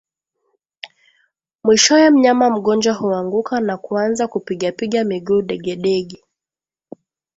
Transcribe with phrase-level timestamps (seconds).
[1.63, 6.23] Mwishowe mnyama mgonjwa huanguka na kuanza kupigapiga miguu degedege